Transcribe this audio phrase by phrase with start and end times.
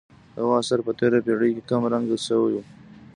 [0.33, 2.57] د هغو اثر په تېره پېړۍ کې کم رنګه شوی.